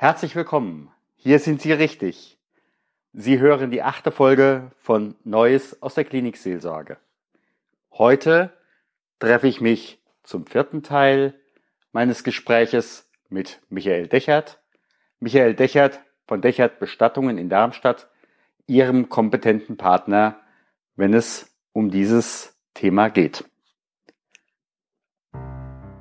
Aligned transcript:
Herzlich 0.00 0.36
willkommen. 0.36 0.92
Hier 1.16 1.40
sind 1.40 1.60
Sie 1.60 1.72
richtig. 1.72 2.38
Sie 3.12 3.40
hören 3.40 3.72
die 3.72 3.82
achte 3.82 4.12
Folge 4.12 4.70
von 4.78 5.16
Neues 5.24 5.82
aus 5.82 5.94
der 5.94 6.04
Klinikseelsorge. 6.04 6.98
Heute 7.90 8.52
treffe 9.18 9.48
ich 9.48 9.60
mich 9.60 10.00
zum 10.22 10.46
vierten 10.46 10.84
Teil 10.84 11.34
meines 11.90 12.22
Gespräches 12.22 13.10
mit 13.28 13.60
Michael 13.70 14.06
Dechert. 14.06 14.62
Michael 15.18 15.54
Dechert 15.54 15.98
von 16.28 16.42
Dechert 16.42 16.78
Bestattungen 16.78 17.36
in 17.36 17.48
Darmstadt, 17.48 18.08
Ihrem 18.68 19.08
kompetenten 19.08 19.76
Partner, 19.76 20.38
wenn 20.94 21.12
es 21.12 21.58
um 21.72 21.90
dieses 21.90 22.56
Thema 22.72 23.10
geht. 23.10 23.44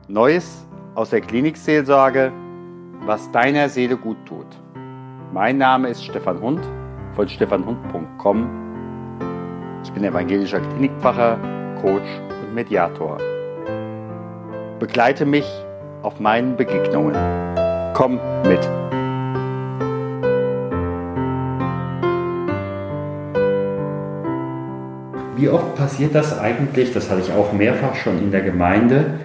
Neues 0.07 0.68
aus 0.93 1.09
der 1.09 1.21
Klinikseelsorge 1.21 2.32
was 3.08 3.32
deiner 3.32 3.70
Seele 3.70 3.96
gut 3.96 4.18
tut. 4.26 4.46
Mein 5.32 5.57
Name 5.57 5.88
ist 5.88 6.04
Stefan 6.04 6.42
Hund 6.42 6.60
von 7.15 7.29
stefanhund.com. 7.29 8.50
Ich 9.82 9.92
bin 9.93 10.04
evangelischer 10.04 10.60
Klinikpfarrer, 10.60 11.39
Coach 11.82 12.10
und 12.42 12.54
Mediator. 12.54 13.18
Begleite 14.79 15.25
mich 15.25 15.46
auf 16.04 16.20
meinen 16.20 16.57
Begegnungen. 16.57 17.15
Komm 17.93 18.20
mit. 18.46 18.60
Wie 25.37 25.48
oft 25.48 25.76
passiert 25.76 26.14
das 26.14 26.37
eigentlich, 26.37 26.92
das 26.93 27.10
hatte 27.10 27.21
ich 27.21 27.32
auch 27.32 27.54
mehrfach 27.54 27.96
schon 27.96 28.18
in 28.18 28.32
der 28.32 28.42
Gemeinde, 28.42 29.20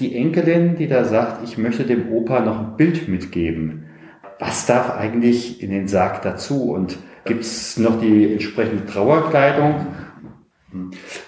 die 0.00 0.14
Enkelin, 0.16 0.76
die 0.76 0.88
da 0.88 1.04
sagt, 1.04 1.44
ich 1.44 1.58
möchte 1.58 1.84
dem 1.84 2.10
Opa 2.10 2.40
noch 2.40 2.58
ein 2.58 2.76
Bild 2.76 3.08
mitgeben. 3.08 3.84
Was 4.38 4.66
darf 4.66 4.90
eigentlich 4.96 5.62
in 5.62 5.70
den 5.70 5.88
Sarg 5.88 6.22
dazu? 6.22 6.70
Und 6.72 6.98
gibt 7.24 7.42
es 7.42 7.76
noch 7.78 8.00
die 8.00 8.32
entsprechende 8.32 8.84
Trauerkleidung? 8.86 9.86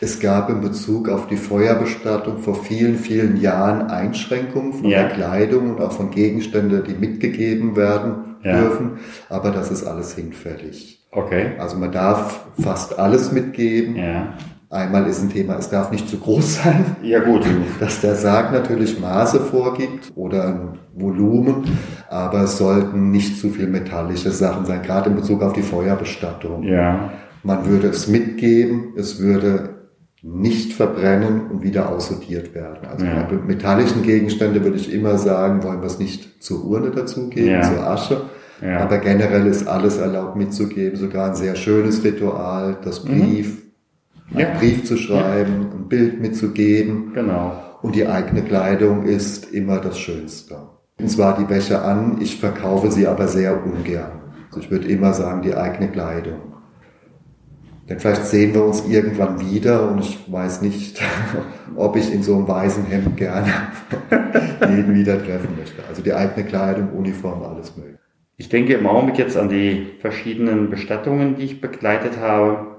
Es 0.01 0.21
gab 0.21 0.51
in 0.51 0.61
Bezug 0.61 1.09
auf 1.09 1.27
die 1.27 1.37
Feuerbestattung 1.37 2.39
vor 2.39 2.55
vielen, 2.55 2.99
vielen 2.99 3.41
Jahren 3.41 3.89
Einschränkungen 3.89 4.75
von 4.75 4.85
ja. 4.85 5.05
der 5.05 5.11
Kleidung 5.11 5.71
und 5.71 5.81
auch 5.81 5.93
von 5.93 6.11
Gegenständen, 6.11 6.85
die 6.85 6.95
mitgegeben 6.95 7.77
werden 7.77 8.37
ja. 8.43 8.61
dürfen. 8.61 8.99
Aber 9.29 9.51
das 9.51 9.71
ist 9.71 9.85
alles 9.85 10.15
hinfällig. 10.15 11.07
Okay. 11.11 11.53
Also 11.59 11.77
man 11.77 11.93
darf 11.93 12.47
fast 12.61 12.99
alles 12.99 13.33
mitgeben. 13.33 13.97
Ja. 13.97 14.35
Einmal 14.71 15.07
ist 15.07 15.23
ein 15.23 15.31
Thema, 15.31 15.57
es 15.57 15.71
darf 15.71 15.91
nicht 15.91 16.09
zu 16.09 16.19
groß 16.19 16.57
sein. 16.63 16.97
Ja 17.03 17.21
gut. 17.21 17.43
Dass 17.81 18.01
der 18.01 18.15
Sarg 18.15 18.53
natürlich 18.53 19.01
Maße 19.01 19.41
vorgibt 19.41 20.13
oder 20.15 20.47
ein 20.47 20.79
Volumen, 20.95 21.65
aber 22.11 22.43
es 22.43 22.59
sollten 22.59 23.11
nicht 23.11 23.41
zu 23.41 23.49
viel 23.51 23.67
metallische 23.67 24.31
Sachen 24.31 24.67
sein, 24.67 24.83
gerade 24.83 25.11
in 25.11 25.17
Bezug 25.17 25.43
auf 25.43 25.55
die 25.55 25.63
Feuerbestattung. 25.63 26.65
Ja. 26.65 27.11
Man 27.43 27.67
würde 27.67 27.89
es 27.89 28.09
mitgeben, 28.09 28.93
es 28.97 29.21
würde 29.21 29.77
nicht 30.21 30.73
verbrennen 30.73 31.47
und 31.51 31.63
wieder 31.63 31.89
aussortiert 31.89 32.55
werden. 32.55 32.89
Also 32.91 33.07
ja. 33.07 33.23
bei 33.23 33.37
metallischen 33.37 34.03
Gegenstände 34.03 34.63
würde 34.65 34.77
ich 34.77 34.93
immer 34.93 35.17
sagen, 35.17 35.63
wollen 35.63 35.81
wir 35.81 35.87
es 35.87 36.01
nicht 36.01 36.43
zur 36.43 36.65
Urne 36.65 36.91
dazugeben, 36.91 37.53
ja. 37.53 37.63
zur 37.63 37.87
Asche. 37.87 38.23
Ja. 38.61 38.81
Aber 38.81 38.99
generell 38.99 39.47
ist 39.47 39.69
alles 39.69 39.99
erlaubt 39.99 40.35
mitzugeben, 40.35 40.99
sogar 40.99 41.29
ein 41.29 41.37
sehr 41.37 41.55
schönes 41.55 42.03
Ritual, 42.03 42.77
das 42.83 43.05
mhm. 43.05 43.09
Brief, 43.09 43.47
mhm 43.47 43.68
einen 44.31 44.41
ja. 44.41 44.59
Brief 44.59 44.85
zu 44.85 44.97
schreiben, 44.97 45.69
ein 45.73 45.89
Bild 45.89 46.21
mitzugeben. 46.21 47.13
Genau. 47.15 47.53
Und 47.83 47.95
die 47.95 48.07
eigene 48.07 48.43
Kleidung 48.43 49.05
ist 49.05 49.53
immer 49.53 49.79
das 49.79 49.99
Schönste. 49.99 50.59
Und 51.01 51.09
zwar 51.09 51.39
die 51.39 51.49
Wäsche 51.49 51.81
an, 51.81 52.19
ich 52.21 52.41
verkaufe 52.41 52.91
sie 52.91 53.07
aber 53.07 53.29
sehr 53.29 53.65
ungern. 53.65 54.21
Also 54.49 54.61
ich 54.61 54.71
würde 54.71 54.89
immer 54.89 55.13
sagen, 55.13 55.43
die 55.43 55.55
eigene 55.55 55.89
Kleidung. 55.91 56.41
Denn 57.89 58.01
vielleicht 58.01 58.27
sehen 58.27 58.53
wir 58.53 58.65
uns 58.65 58.87
irgendwann 58.87 59.41
wieder 59.41 59.91
und 59.91 60.01
ich 60.01 60.31
weiß 60.31 60.61
nicht, 60.61 61.01
ob 61.77 61.97
ich 61.97 62.13
in 62.13 62.23
so 62.23 62.35
einem 62.37 62.49
weißen 62.49 62.85
Hemd 62.85 63.17
gerne 63.17 63.51
jeden 64.69 64.95
wieder 64.95 65.19
treffen 65.25 65.57
möchte. 65.57 65.83
Also 65.89 66.03
die 66.03 66.13
eigene 66.13 66.47
Kleidung, 66.47 66.91
Uniform, 66.91 67.43
alles 67.43 67.77
mögliche. 67.77 67.99
Ich 68.37 68.49
denke 68.49 68.75
im 68.75 68.87
Augenblick 68.87 69.19
jetzt 69.19 69.37
an 69.37 69.49
die 69.49 69.87
verschiedenen 70.01 70.71
Bestattungen, 70.71 71.37
die 71.37 71.45
ich 71.45 71.61
begleitet 71.61 72.19
habe. 72.21 72.78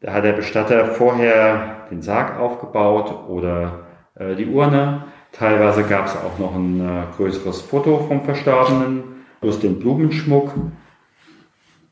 Da 0.00 0.12
hat 0.12 0.24
der 0.24 0.32
Bestatter 0.32 0.86
vorher 0.86 1.86
den 1.90 2.02
Sarg 2.02 2.38
aufgebaut 2.38 3.28
oder 3.28 3.86
äh, 4.14 4.34
die 4.34 4.46
Urne. 4.46 5.04
Teilweise 5.30 5.84
gab 5.84 6.06
es 6.06 6.16
auch 6.16 6.38
noch 6.38 6.54
ein 6.54 6.80
äh, 6.80 7.04
größeres 7.16 7.62
Foto 7.62 7.98
vom 7.98 8.24
Verstorbenen, 8.24 9.24
plus 9.40 9.60
den 9.60 9.78
Blumenschmuck. 9.78 10.52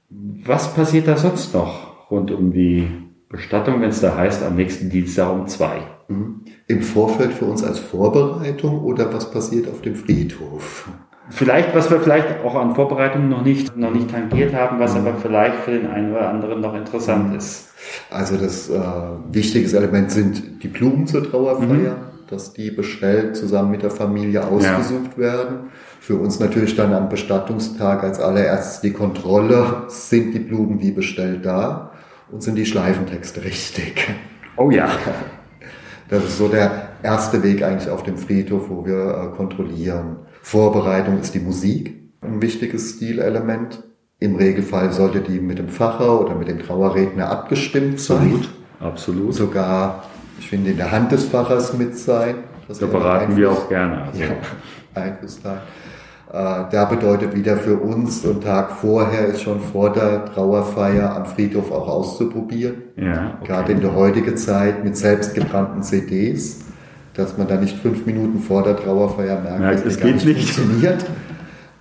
Was 0.08 0.74
passiert 0.74 1.06
da 1.06 1.16
sonst 1.16 1.54
noch 1.54 2.10
rund 2.10 2.30
um 2.32 2.52
die 2.52 2.88
Bestattung, 3.28 3.80
wenn 3.80 3.90
es 3.90 4.00
da 4.00 4.16
heißt, 4.16 4.42
am 4.42 4.56
nächsten 4.56 4.90
Dienstag 4.90 5.32
um 5.32 5.46
zwei? 5.46 5.82
Mhm. 6.08 6.44
Im 6.66 6.82
Vorfeld 6.82 7.32
für 7.32 7.44
uns 7.44 7.62
als 7.62 7.78
Vorbereitung 7.78 8.82
oder 8.82 9.12
was 9.12 9.30
passiert 9.30 9.68
auf 9.68 9.80
dem 9.82 9.94
Friedhof? 9.94 10.90
Vielleicht, 11.30 11.74
was 11.74 11.90
wir 11.90 12.00
vielleicht 12.00 12.44
auch 12.44 12.56
an 12.56 12.74
Vorbereitungen 12.74 13.28
noch 13.28 13.42
nicht, 13.42 13.76
noch 13.76 13.92
nicht 13.92 14.10
tangiert 14.10 14.52
haben, 14.54 14.80
was 14.80 14.96
aber 14.96 15.14
vielleicht 15.14 15.56
für 15.64 15.70
den 15.70 15.86
einen 15.86 16.12
oder 16.12 16.28
anderen 16.28 16.60
noch 16.60 16.74
interessant 16.74 17.34
ist. 17.36 17.68
Also 18.10 18.36
das 18.36 18.68
äh, 18.68 18.80
wichtige 19.30 19.74
Element 19.76 20.10
sind 20.10 20.62
die 20.62 20.68
Blumen 20.68 21.06
zur 21.06 21.28
Trauerfeier, 21.28 21.96
mhm. 21.96 22.28
dass 22.28 22.52
die 22.52 22.70
bestellt 22.70 23.36
zusammen 23.36 23.70
mit 23.70 23.82
der 23.82 23.90
Familie 23.90 24.46
ausgesucht 24.46 25.12
ja. 25.16 25.18
werden. 25.18 25.70
Für 26.00 26.16
uns 26.16 26.40
natürlich 26.40 26.74
dann 26.76 26.92
am 26.92 27.08
Bestattungstag 27.08 28.02
als 28.02 28.20
allererstes 28.20 28.80
die 28.80 28.92
Kontrolle, 28.92 29.84
sind 29.88 30.34
die 30.34 30.40
Blumen 30.40 30.80
wie 30.80 30.90
bestellt 30.90 31.46
da 31.46 31.92
und 32.30 32.42
sind 32.42 32.56
die 32.56 32.66
Schleifentexte 32.66 33.44
richtig. 33.44 34.08
Oh 34.56 34.70
ja. 34.70 34.88
Das 36.08 36.24
ist 36.24 36.38
so 36.38 36.48
der 36.48 36.88
erste 37.02 37.42
Weg 37.42 37.62
eigentlich 37.62 37.88
auf 37.88 38.02
dem 38.02 38.16
Friedhof, 38.16 38.68
wo 38.68 38.84
wir 38.84 39.32
äh, 39.32 39.36
kontrollieren. 39.36 40.16
Vorbereitung 40.42 41.20
ist 41.20 41.34
die 41.34 41.40
Musik, 41.40 41.94
ein 42.20 42.42
wichtiges 42.42 42.96
Stilelement. 42.96 43.82
Im 44.18 44.36
Regelfall 44.36 44.92
sollte 44.92 45.20
die 45.20 45.40
mit 45.40 45.58
dem 45.58 45.68
Pfarrer 45.68 46.20
oder 46.20 46.34
mit 46.34 46.48
dem 46.48 46.58
Trauerredner 46.58 47.30
abgestimmt 47.30 48.00
sein. 48.00 48.18
Absolut, 48.18 48.48
absolut. 48.80 49.34
Sogar, 49.34 50.04
ich 50.38 50.48
finde, 50.48 50.72
in 50.72 50.76
der 50.76 50.90
Hand 50.90 51.12
des 51.12 51.24
Pfarrers 51.24 51.76
mit 51.76 51.96
sein. 51.96 52.36
Da 52.68 52.86
beraten 52.86 53.36
wir 53.36 53.50
auch 53.50 53.68
gerne. 53.68 54.02
Also. 54.02 54.20
Ja, 54.20 54.28
Einflusstag. 54.94 55.62
Äh, 56.32 56.64
da 56.70 56.84
bedeutet 56.84 57.34
wieder 57.34 57.56
für 57.56 57.76
uns, 57.76 58.24
ein 58.24 58.40
Tag 58.40 58.70
vorher 58.70 59.26
ist 59.26 59.42
schon 59.42 59.60
vor 59.60 59.92
der 59.92 60.26
Trauerfeier 60.26 61.16
am 61.16 61.26
Friedhof 61.26 61.72
auch 61.72 61.88
auszuprobieren. 61.88 62.82
Ja, 62.96 63.38
okay. 63.40 63.46
Gerade 63.48 63.72
in 63.72 63.80
der 63.80 63.94
heutigen 63.96 64.36
Zeit 64.36 64.84
mit 64.84 64.96
selbstgebrannten 64.96 65.82
CDs 65.82 66.60
dass 67.20 67.36
man 67.36 67.46
da 67.46 67.56
nicht 67.56 67.78
fünf 67.78 68.06
Minuten 68.06 68.40
vor 68.40 68.62
der 68.62 68.76
Trauerfeier 68.76 69.40
merkt, 69.40 69.60
ja, 69.60 69.70
dass 69.72 69.84
es 69.84 70.00
geht 70.00 70.24
nicht 70.24 70.50
funktioniert. 70.50 71.04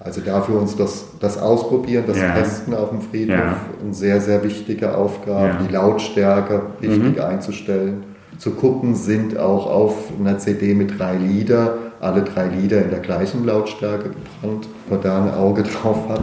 Also 0.01 0.21
dafür 0.21 0.61
uns 0.61 0.75
das, 0.77 1.07
das 1.19 1.37
Ausprobieren, 1.37 2.05
das 2.07 2.17
ja. 2.17 2.33
Testen 2.33 2.73
auf 2.73 2.89
dem 2.89 3.01
Friedhof, 3.01 3.35
ja. 3.35 3.55
eine 3.83 3.93
sehr, 3.93 4.21
sehr 4.21 4.43
wichtige 4.43 4.95
Aufgabe, 4.95 5.57
die 5.67 5.73
Lautstärke 5.73 6.61
richtig 6.81 7.17
mhm. 7.17 7.21
einzustellen. 7.21 8.03
Zu 8.37 8.51
gucken 8.51 8.95
sind 8.95 9.37
auch 9.37 9.67
auf 9.67 9.95
einer 10.17 10.37
CD 10.37 10.73
mit 10.73 10.97
drei 10.97 11.17
Lieder, 11.17 11.77
alle 11.99 12.21
drei 12.21 12.47
Lieder 12.47 12.81
in 12.81 12.91
der 12.91 12.99
gleichen 12.99 13.45
Lautstärke 13.45 14.11
gebrannt, 14.11 14.69
man 14.89 15.01
da 15.01 15.23
ein 15.23 15.33
Auge 15.33 15.63
drauf 15.63 16.07
hat, 16.07 16.21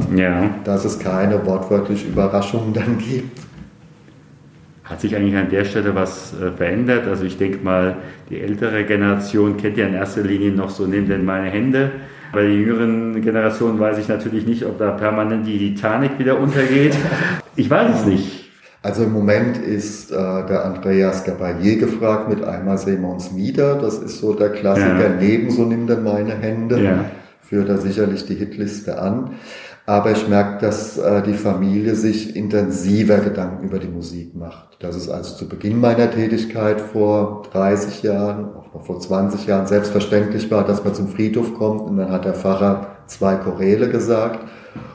dass 0.65 0.87
es 0.87 0.99
keine 0.99 1.45
wortwörtliche 1.45 2.09
Überraschungen 2.09 2.73
dann 2.73 2.97
gibt. 2.97 3.46
Hat 4.89 5.01
sich 5.01 5.17
eigentlich 5.17 5.35
an 5.37 5.51
der 5.51 5.65
Stelle 5.65 5.97
was 5.97 6.33
äh, 6.41 6.53
verändert? 6.53 7.09
Also 7.09 7.25
ich 7.25 7.37
denke 7.37 7.59
mal, 7.63 7.97
die 8.31 8.41
ältere 8.41 8.85
Generation 8.85 9.57
kennt 9.57 9.77
ja 9.77 9.87
in 9.87 9.95
erster 9.95 10.23
Linie 10.23 10.53
noch 10.53 10.71
so, 10.71 10.87
nimm 10.87 11.09
denn 11.09 11.25
meine 11.25 11.51
Hände. 11.51 11.91
Bei 12.33 12.43
der 12.43 12.53
jüngeren 12.53 13.21
Generation 13.21 13.81
weiß 13.81 13.99
ich 13.99 14.09
natürlich 14.09 14.47
nicht, 14.47 14.65
ob 14.65 14.79
da 14.79 14.93
permanent 14.93 15.47
die 15.47 15.75
Titanic 15.75 16.19
wieder 16.19 16.39
untergeht. 16.39 16.97
Ich 17.59 17.71
weiß 17.71 18.01
es 18.01 18.05
nicht. 18.05 18.51
Also 18.83 19.05
im 19.05 19.13
Moment 19.15 19.57
ist 19.57 20.13
äh, 20.13 20.15
der 20.15 20.67
Andreas 20.67 21.25
Gabalier 21.25 21.79
gefragt 21.79 22.29
mit 22.29 22.45
Einmal 22.45 22.77
sehen 22.77 23.01
wir 23.01 23.09
uns 23.09 23.35
wieder. 23.35 23.77
Das 23.77 23.99
ist 23.99 24.19
so 24.19 24.35
der 24.35 24.51
Klassiker. 24.51 25.09
Ja. 25.09 25.17
Neben 25.19 25.51
so 25.51 25.65
nimm 25.65 25.87
denn 25.87 26.05
meine 26.05 26.35
Hände. 26.35 26.83
Ja. 26.83 27.07
Führt 27.41 27.71
da 27.71 27.79
sicherlich 27.79 28.27
die 28.27 28.35
Hitliste 28.35 29.01
an. 29.01 29.31
Aber 29.89 30.11
ich 30.11 30.27
merke, 30.29 30.67
dass 30.67 30.99
äh, 30.99 31.23
die 31.23 31.35
Familie 31.35 31.95
sich 31.95 32.35
intensiver 32.35 33.19
Gedanken 33.19 33.65
über 33.65 33.79
die 33.79 33.87
Musik 33.87 34.35
macht. 34.35 34.83
Dass 34.83 34.97
es 34.97 35.09
also 35.09 35.37
zu 35.37 35.49
Beginn 35.49 35.81
meiner 35.81 36.11
Tätigkeit 36.11 36.81
vor 36.81 37.45
30 37.53 38.03
Jahren, 38.03 38.47
auch 38.57 38.75
noch 38.75 38.85
vor 38.85 38.99
20 38.99 39.47
Jahren 39.47 39.69
selbstverständlich 39.69 40.51
war, 40.51 40.65
dass 40.65 40.83
man 40.83 40.95
zum 40.95 41.09
Friedhof 41.09 41.55
kommt 41.55 41.83
und 41.83 41.97
dann 41.99 42.11
hat 42.11 42.25
der 42.25 42.35
Pfarrer 42.35 42.97
zwei 43.07 43.37
Choräle 43.37 43.89
gesagt 43.89 44.41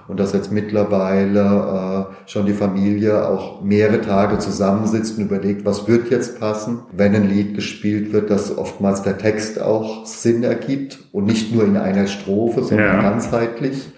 und 0.10 0.20
dass 0.20 0.34
jetzt 0.34 0.52
mittlerweile 0.52 2.10
äh, 2.12 2.30
schon 2.30 2.46
die 2.46 2.54
Familie 2.54 3.30
auch 3.30 3.62
mehrere 3.62 4.02
Tage 4.02 4.40
zusammensitzt 4.40 5.18
und 5.18 5.24
überlegt, 5.24 5.66
was 5.66 5.88
wird 5.88 6.10
jetzt 6.10 6.38
passen, 6.38 6.82
wenn 6.92 7.16
ein 7.16 7.30
Lied 7.30 7.56
gespielt 7.56 8.12
wird, 8.12 8.30
dass 8.30 8.58
oftmals 8.58 9.04
der 9.04 9.18
Text 9.18 9.62
auch 9.62 10.06
Sinn 10.06 10.44
ergibt 10.44 11.00
und 11.14 11.26
nicht 11.26 11.56
nur 11.56 11.64
in 11.64 11.78
einer 11.78 12.08
Strophe, 12.08 12.62
sondern 12.64 12.88
ja. 12.88 13.02
ganzheitlich 13.02 13.90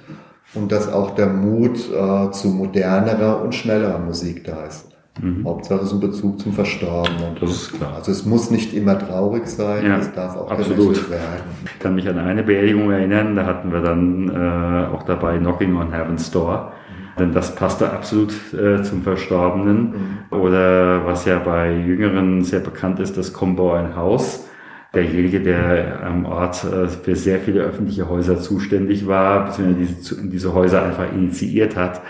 und 0.55 0.71
dass 0.71 0.91
auch 0.91 1.11
der 1.11 1.27
Mut 1.27 1.77
äh, 1.91 2.31
zu 2.31 2.47
modernerer 2.49 3.41
und 3.41 3.55
schnellerer 3.55 3.99
Musik 3.99 4.43
da 4.43 4.65
ist. 4.65 4.89
Mhm. 5.21 5.45
Hauptsache 5.45 5.81
ist 5.81 5.91
ein 5.93 5.99
Bezug 5.99 6.39
zum 6.39 6.53
Verstorbenen. 6.53 7.35
Das 7.39 7.51
ist 7.51 7.73
klar. 7.73 7.93
Also 7.95 8.11
es 8.11 8.25
muss 8.25 8.49
nicht 8.49 8.73
immer 8.73 8.97
traurig 8.97 9.47
sein, 9.47 9.85
Ja, 9.85 9.97
es 9.97 10.11
darf 10.13 10.35
auch 10.35 10.49
absolut. 10.49 11.09
werden. 11.09 11.23
Ich 11.65 11.79
kann 11.79 11.95
mich 11.95 12.09
an 12.09 12.17
eine 12.17 12.41
Beerdigung 12.43 12.91
erinnern, 12.91 13.35
da 13.35 13.45
hatten 13.45 13.71
wir 13.71 13.81
dann 13.81 14.29
äh, 14.29 14.95
auch 14.95 15.03
dabei 15.03 15.37
Knocking 15.37 15.75
on 15.75 15.91
Heaven's 15.91 16.31
Door. 16.31 16.71
Denn 17.19 17.31
das 17.31 17.53
passte 17.53 17.91
absolut 17.91 18.33
äh, 18.55 18.81
zum 18.81 19.03
Verstorbenen. 19.03 20.25
Oder 20.31 21.05
was 21.05 21.25
ja 21.25 21.37
bei 21.37 21.71
Jüngeren 21.71 22.43
sehr 22.43 22.59
bekannt 22.59 22.99
ist, 22.99 23.15
das 23.17 23.33
Kombau 23.33 23.73
ein 23.73 23.95
Haus. 23.95 24.47
Derjenige, 24.93 25.41
der 25.41 26.03
am 26.03 26.25
Ort 26.25 26.63
äh, 26.65 26.87
für 26.87 27.15
sehr 27.15 27.39
viele 27.39 27.61
öffentliche 27.61 28.07
Häuser 28.07 28.39
zuständig 28.39 29.07
war, 29.07 29.45
beziehungsweise 29.45 29.95
diese, 29.95 30.27
diese 30.27 30.53
Häuser 30.53 30.83
einfach 30.83 31.11
initiiert 31.11 31.75
hat, 31.75 32.01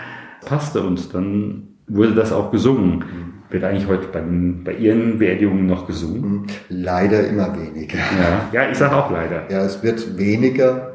passte 0.44 0.82
und 0.82 1.14
dann 1.14 1.68
wurde 1.86 2.14
das 2.14 2.32
auch 2.32 2.50
gesungen. 2.50 3.04
Wird 3.50 3.64
eigentlich 3.64 3.86
heute 3.86 4.08
bei, 4.08 4.22
bei 4.64 4.74
Ihren 4.74 5.18
Beerdigungen 5.18 5.66
noch 5.66 5.86
gesungen? 5.86 6.46
Leider 6.68 7.26
immer 7.26 7.54
weniger. 7.56 7.98
Ja, 7.98 8.48
ja 8.52 8.70
ich 8.70 8.76
sage 8.76 8.96
auch 8.96 9.10
leider. 9.10 9.50
Ja, 9.50 9.64
es 9.64 9.82
wird 9.82 10.18
weniger. 10.18 10.90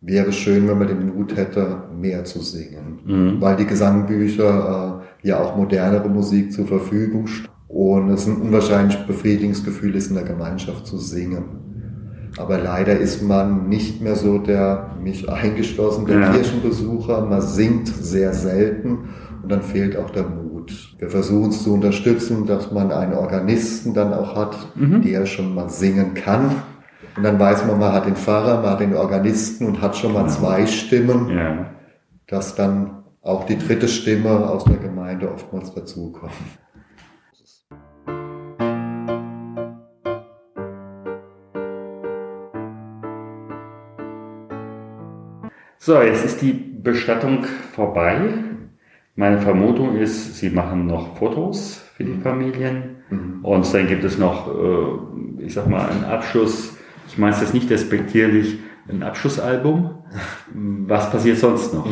Wäre 0.00 0.32
schön, 0.32 0.68
wenn 0.68 0.78
man 0.78 0.88
den 0.88 1.16
Mut 1.16 1.34
hätte, 1.34 1.84
mehr 1.98 2.24
zu 2.24 2.40
singen. 2.40 3.00
Mhm. 3.04 3.40
Weil 3.40 3.56
die 3.56 3.64
Gesangbücher 3.64 5.02
äh, 5.22 5.26
ja 5.26 5.40
auch 5.40 5.56
modernere 5.56 6.08
Musik 6.08 6.52
zur 6.52 6.66
Verfügung 6.66 7.26
stehen. 7.26 7.53
Und 7.74 8.08
es 8.10 8.28
ein 8.28 8.36
unwahrscheinlich 8.40 8.96
befriedigendes 9.04 9.64
Gefühl 9.64 9.96
ist, 9.96 10.08
in 10.08 10.14
der 10.14 10.22
Gemeinschaft 10.22 10.86
zu 10.86 10.96
singen. 10.96 12.30
Aber 12.38 12.56
leider 12.58 12.96
ist 12.96 13.20
man 13.20 13.68
nicht 13.68 14.00
mehr 14.00 14.14
so 14.14 14.38
der, 14.38 14.92
mich 15.02 15.28
eingeschlossen, 15.28 16.06
der 16.06 16.20
Ja. 16.20 16.32
Kirchenbesucher. 16.32 17.22
Man 17.26 17.40
singt 17.42 17.88
sehr 17.88 18.32
selten 18.32 19.08
und 19.42 19.50
dann 19.50 19.62
fehlt 19.62 19.96
auch 19.96 20.10
der 20.10 20.22
Mut. 20.22 20.94
Wir 21.00 21.10
versuchen 21.10 21.50
es 21.50 21.64
zu 21.64 21.74
unterstützen, 21.74 22.46
dass 22.46 22.70
man 22.70 22.92
einen 22.92 23.14
Organisten 23.14 23.92
dann 23.92 24.14
auch 24.14 24.36
hat, 24.36 24.56
der 24.76 25.26
schon 25.26 25.52
mal 25.52 25.68
singen 25.68 26.14
kann. 26.14 26.50
Und 27.16 27.24
dann 27.24 27.40
weiß 27.40 27.66
man, 27.66 27.80
man 27.80 27.92
hat 27.92 28.06
den 28.06 28.14
Pfarrer, 28.16 28.62
man 28.62 28.70
hat 28.70 28.80
den 28.80 28.94
Organisten 28.94 29.66
und 29.66 29.80
hat 29.82 29.96
schon 29.96 30.12
mal 30.12 30.28
zwei 30.28 30.64
Stimmen, 30.66 31.28
Ja. 31.28 31.66
dass 32.28 32.54
dann 32.54 33.02
auch 33.20 33.46
die 33.46 33.58
dritte 33.58 33.88
Stimme 33.88 34.48
aus 34.48 34.64
der 34.64 34.76
Gemeinde 34.76 35.28
oftmals 35.32 35.74
dazukommt. 35.74 36.32
So, 45.86 46.00
jetzt 46.00 46.24
ist 46.24 46.40
die 46.40 46.54
Bestattung 46.54 47.44
vorbei. 47.74 48.16
Meine 49.16 49.38
Vermutung 49.42 49.98
ist, 49.98 50.38
Sie 50.38 50.48
machen 50.48 50.86
noch 50.86 51.18
Fotos 51.18 51.82
für 51.94 52.04
die 52.04 52.18
Familien. 52.22 52.96
Und 53.42 53.74
dann 53.74 53.86
gibt 53.86 54.02
es 54.02 54.16
noch, 54.16 54.48
äh, 54.48 55.44
ich 55.44 55.52
sag 55.52 55.68
mal, 55.68 55.86
einen 55.86 56.04
Abschluss. 56.04 56.78
Ich 57.06 57.18
meine 57.18 57.34
es 57.34 57.42
jetzt 57.42 57.52
nicht 57.52 57.68
despektierlich, 57.68 58.60
ein 58.88 59.02
Abschlussalbum. 59.02 59.90
Was 60.54 61.10
passiert 61.10 61.36
sonst 61.36 61.74
noch? 61.74 61.86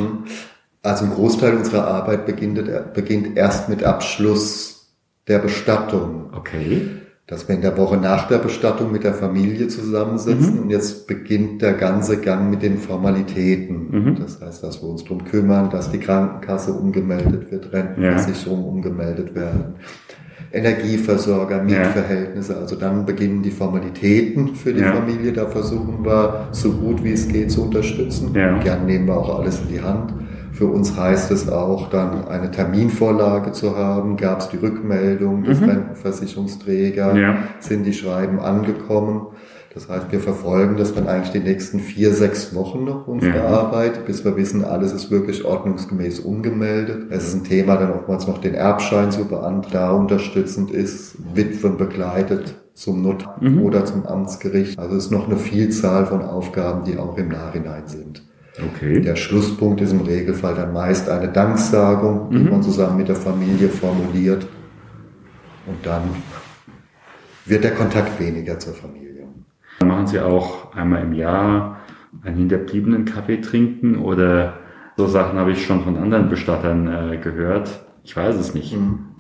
Also 0.83 1.05
ein 1.05 1.11
Großteil 1.11 1.59
unserer 1.59 1.87
Arbeit 1.87 2.25
beginnt, 2.25 2.95
beginnt 2.95 3.37
erst 3.37 3.69
mit 3.69 3.85
Abschluss 3.85 4.91
der 5.29 5.39
Bestattung. 5.39 6.31
Okay. 6.33 7.02
Dass 7.29 7.49
wir 7.49 7.55
in 7.55 7.61
der 7.63 7.77
Woche 7.79 7.97
nach 7.97 8.27
der 8.29 8.39
Bestattung 8.39 8.91
mit 8.91 9.05
der 9.05 9.15
Familie 9.15 9.69
zusammensitzen 9.69 10.59
und 10.59 10.71
jetzt 10.71 11.07
beginnt 11.07 11.63
der 11.63 11.75
ganze 11.75 12.21
Gang 12.21 12.51
mit 12.51 12.63
den 12.63 12.79
Formalitäten. 12.79 14.17
Das 14.21 14.41
heißt, 14.41 14.63
dass 14.65 14.83
wir 14.83 14.89
uns 14.89 15.05
darum 15.05 15.25
kümmern, 15.25 15.71
dass 15.71 15.91
die 15.91 15.99
Krankenkasse 16.01 16.73
umgemeldet 16.73 17.51
wird, 17.53 17.73
Rentenversicherung 17.73 18.65
umgemeldet 18.65 19.35
werden, 19.37 19.75
Energieversorger, 20.53 21.63
Mietverhältnisse. 21.63 22.57
Also 22.59 22.77
dann 22.77 23.07
beginnen 23.07 23.43
die 23.43 23.51
Formalitäten 23.53 24.55
für 24.55 24.73
die 24.75 24.81
Ja. 24.81 24.93
Familie. 24.93 25.33
Da 25.33 25.47
versuchen 25.47 26.05
wir 26.05 26.49
so 26.51 26.73
gut 26.73 27.03
wie 27.05 27.13
es 27.13 27.29
geht 27.29 27.51
zu 27.53 27.63
unterstützen. 27.65 28.35
Ja. 28.35 28.59
Gern 28.59 28.85
nehmen 28.85 29.07
wir 29.07 29.17
auch 29.17 29.39
alles 29.39 29.61
in 29.63 29.69
die 29.69 29.81
Hand. 29.81 30.13
Für 30.53 30.67
uns 30.67 30.97
heißt 30.97 31.31
es 31.31 31.49
auch 31.49 31.89
dann 31.89 32.29
eine 32.29 32.51
Terminvorlage 32.51 33.53
zu 33.53 33.77
haben. 33.77 34.17
Gab 34.17 34.41
es 34.41 34.51
die 34.51 34.59
Rückmeldung 34.59 35.45
des 35.45 35.61
Rentenversicherungsträgers? 35.63 37.17
Ja. 37.17 37.37
Sind 37.59 37.85
die 37.85 37.95
Schreiben 37.95 38.39
angekommen? 38.39 39.29
Das 39.75 39.89
heißt, 39.89 40.13
wir 40.13 40.21
verfolgen 40.21 40.77
das 40.77 40.95
dann 40.95 41.09
eigentlich 41.09 41.33
die 41.33 41.49
nächsten 41.49 41.81
vier, 41.81 42.13
sechs 42.13 42.55
Wochen 42.55 42.85
noch, 42.85 43.09
unsere 43.09 43.39
Ja. 43.39 43.47
Arbeit, 43.47 44.05
bis 44.05 44.23
wir 44.23 44.37
wissen, 44.37 44.65
alles 44.65 44.93
ist 44.93 45.11
wirklich 45.11 45.47
ordnungsgemäß 45.47 46.21
umgemeldet. 46.21 47.07
Es 47.09 47.29
ist 47.29 47.35
ein 47.37 47.45
Thema, 47.45 47.77
dann 47.77 47.91
oftmals 47.91 48.27
noch 48.27 48.37
den 48.39 48.53
Erbschein 48.53 49.11
zu 49.11 49.25
beantragen, 49.25 50.01
unterstützend 50.01 50.71
ist, 50.71 51.17
Witwen 51.35 51.79
begleitet 51.79 52.55
zum 52.75 53.03
Notar 53.03 53.41
oder 53.63 53.87
zum 53.87 54.05
Amtsgericht. 54.05 54.79
Also 54.79 54.97
es 54.97 55.07
ist 55.07 55.11
noch 55.11 55.27
eine 55.27 55.37
Vielzahl 55.37 56.05
von 56.05 56.21
Aufgaben, 56.23 56.85
die 56.85 56.99
auch 56.99 57.17
im 57.17 57.29
Nachhinein 57.29 57.85
sind. 57.87 58.23
Okay. 58.59 59.01
Der 59.01 59.17
Schlusspunkt 59.17 59.81
ist 59.81 59.93
im 59.93 60.03
Regelfall 60.03 60.55
dann 60.55 60.73
meist 60.73 61.09
eine 61.09 61.29
Danksagung, 61.29 62.31
die 62.31 62.39
man 62.39 62.63
zusammen 62.63 62.99
mit 62.99 63.09
der 63.09 63.17
Familie 63.17 63.69
formuliert. 63.69 64.47
Und 65.67 65.87
dann 65.87 66.03
wird 67.47 67.65
der 67.65 67.75
Kontakt 67.75 68.21
weniger 68.21 68.59
zur 68.59 68.75
Familie. 68.75 69.27
Dann 69.79 69.89
machen 69.89 70.07
Sie 70.07 70.21
auch 70.21 70.75
einmal 70.75 71.03
im 71.03 71.15
Jahr 71.15 71.81
einen 72.23 72.37
hinterbliebenen 72.37 73.05
Kaffee 73.05 73.41
trinken 73.41 73.97
oder 73.97 74.55
so 74.97 75.07
Sachen 75.07 75.39
habe 75.39 75.53
ich 75.53 75.65
schon 75.65 75.83
von 75.83 75.97
anderen 75.97 76.29
Bestattern 76.29 77.13
äh, 77.13 77.17
gehört. 77.17 77.85
Ich 78.05 78.17
weiß 78.17 78.37
es 78.37 78.55
nicht. 78.55 78.77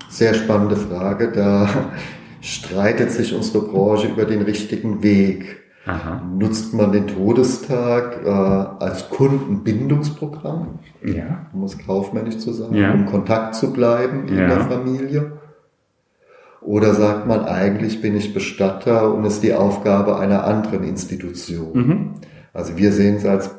Sehr 0.09 0.35
spannende 0.35 0.77
Frage. 0.77 1.33
Da 1.33 1.69
streitet 2.43 3.11
sich 3.11 3.35
unsere 3.35 3.67
Branche 3.67 4.09
über 4.09 4.25
den 4.25 4.43
richtigen 4.43 5.03
Weg. 5.03 5.63
Aha. 5.85 6.23
Nutzt 6.39 6.73
man 6.75 6.93
den 6.93 7.09
Todestag 7.09 8.21
äh, 8.25 8.29
als 8.29 9.11
Kundenbindungsprogramm, 9.11 10.79
Ja. 11.05 11.47
um 11.53 11.65
es 11.65 11.77
kaufmännisch 11.79 12.39
zu 12.39 12.53
sagen, 12.53 12.77
Ja. 12.77 12.93
um 12.93 13.07
Kontakt 13.07 13.55
zu 13.57 13.73
bleiben 13.73 14.29
in 14.29 14.37
Ja. 14.39 14.47
der 14.49 14.61
Familie? 14.61 15.33
Oder 16.61 16.95
sagt 16.95 17.27
man, 17.27 17.45
eigentlich 17.45 18.01
bin 18.01 18.17
ich 18.17 18.33
Bestatter 18.33 19.13
und 19.13 19.25
ist 19.25 19.43
die 19.43 19.55
Aufgabe 19.55 20.19
einer 20.21 20.45
anderen 20.45 20.85
Institution? 20.85 21.71
Mhm. 21.75 22.11
Also 22.53 22.77
wir 22.77 22.93
sehen 22.93 23.17
es 23.17 23.25
als 23.27 23.51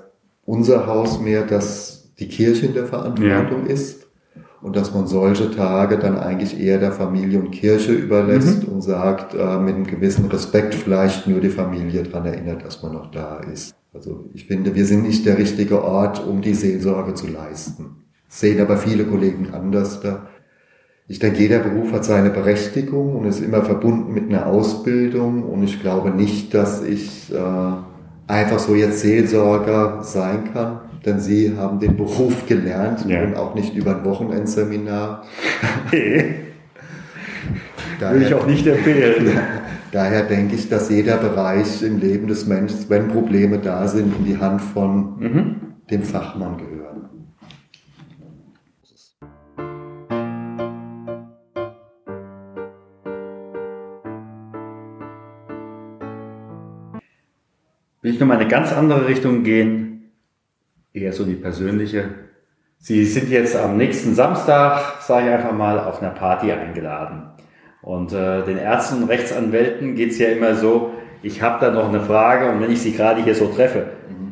unser 0.46 0.88
Haus 0.88 1.20
mehr, 1.20 1.46
dass 1.46 2.14
die 2.20 2.30
Kirche 2.30 2.68
in 2.68 2.74
der 2.74 2.86
Verantwortung 2.86 3.66
ist 3.66 4.03
und 4.64 4.78
dass 4.78 4.94
man 4.94 5.08
solche 5.08 5.52
Tage 5.52 5.98
dann 5.98 6.18
eigentlich 6.18 6.58
eher 6.58 6.80
der 6.80 6.94
Familie 6.94 7.40
und 7.40 7.52
Kirche 7.52 7.92
überlässt 7.92 8.66
und 8.66 8.82
sagt, 8.82 9.34
äh, 9.34 9.60
mit 9.60 9.76
einem 9.76 9.86
gewissen 9.86 10.26
Respekt 10.28 10.74
vielleicht 10.74 11.28
nur 11.28 11.42
die 11.42 11.50
Familie 11.50 12.04
daran 12.04 12.26
erinnert, 12.26 12.64
dass 12.66 12.82
man 12.82 12.94
noch 12.94 13.12
da 13.12 13.40
ist. 13.40 13.76
Also 13.94 14.30
ich 14.34 14.46
finde, 14.46 14.74
wir 14.74 14.86
sind 14.86 15.04
nicht 15.04 15.26
der 15.26 15.38
richtige 15.38 15.84
Ort, 15.84 16.26
um 16.26 16.42
die 16.42 16.54
Seelsorge 16.54 17.14
zu 17.14 17.28
leisten. 17.28 17.98
Sehen 18.30 18.62
aber 18.62 18.78
viele 18.78 19.04
Kollegen 19.04 19.50
anders 19.54 20.00
da. 20.00 20.28
Ich 21.10 21.20
denke, 21.20 21.40
jeder 21.40 21.60
Beruf 21.60 21.92
hat 21.92 22.06
seine 22.06 22.30
Berechtigung 22.30 23.18
und 23.18 23.26
ist 23.26 23.42
immer 23.42 23.64
verbunden 23.64 24.14
mit 24.14 24.30
einer 24.30 24.48
Ausbildung. 24.48 25.44
Und 25.44 25.64
ich 25.64 25.82
glaube 25.82 26.10
nicht, 26.10 26.54
dass 26.54 26.82
ich 26.82 27.32
äh, 27.34 27.38
einfach 28.28 28.60
so 28.60 28.76
jetzt 28.76 29.00
Seelsorger 29.02 30.00
sein 30.04 30.54
kann, 30.54 30.80
denn 31.06 31.20
Sie 31.20 31.56
haben 31.58 31.80
den 31.80 31.98
Beruf 31.98 32.46
gelernt 32.48 33.06
Ja. 33.08 33.24
und 33.24 33.36
auch 33.36 33.56
nicht 33.56 33.76
über 33.76 33.98
ein 33.98 34.06
Wochenendseminar. 34.06 35.24
Würde 35.92 36.36
Daher, 38.00 38.22
ich 38.28 38.34
auch 38.34 38.48
nicht 38.48 38.66
empfehlen. 38.68 39.32
daher 39.92 40.24
denke 40.24 40.56
ich, 40.56 40.68
dass 40.70 40.90
jeder 40.90 41.18
Bereich 41.18 41.82
im 41.84 42.00
Leben 42.00 42.28
des 42.28 42.48
Menschen, 42.48 42.86
wenn 42.90 43.08
Probleme 43.10 43.60
da 43.60 43.88
sind, 43.88 44.14
in 44.18 44.26
die 44.26 44.38
Hand 44.38 44.62
von 44.62 45.72
dem 45.90 46.04
Fachmann 46.04 46.58
gehören. 46.58 47.23
Noch 58.24 58.30
mal 58.30 58.38
eine 58.38 58.48
ganz 58.48 58.72
andere 58.72 59.06
Richtung 59.06 59.44
gehen, 59.44 60.14
eher 60.94 61.12
so 61.12 61.26
die 61.26 61.34
persönliche. 61.34 62.06
Sie 62.78 63.04
sind 63.04 63.30
jetzt 63.30 63.54
am 63.54 63.76
nächsten 63.76 64.16
Samstag, 64.16 65.02
sage 65.02 65.28
ich 65.28 65.34
einfach 65.34 65.52
mal, 65.52 65.78
auf 65.78 66.02
einer 66.02 66.12
Party 66.12 66.50
eingeladen. 66.54 67.24
Und 67.82 68.14
äh, 68.14 68.46
den 68.46 68.58
Ärzten 68.58 69.04
und 69.04 69.10
Rechtsanwälten 69.10 69.96
geht's 69.96 70.20
ja 70.20 70.30
immer 70.30 70.56
so, 70.56 70.94
ich 71.22 71.42
habe 71.42 71.66
da 71.66 71.70
noch 71.70 71.90
eine 71.90 72.00
Frage 72.00 72.50
und 72.50 72.62
wenn 72.62 72.72
ich 72.72 72.82
Sie 72.82 72.94
gerade 72.94 73.22
hier 73.22 73.36
so 73.36 73.48
treffe, 73.48 73.88